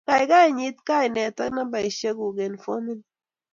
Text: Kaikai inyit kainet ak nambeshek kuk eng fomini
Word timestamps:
Kaikai 0.07 0.47
inyit 0.51 0.77
kainet 0.87 1.37
ak 1.43 1.49
nambeshek 1.55 2.15
kuk 2.19 2.37
eng 2.45 2.61
fomini 2.63 3.05